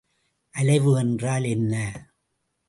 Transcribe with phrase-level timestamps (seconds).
[0.55, 1.75] அலைவு என்றால் என்ன?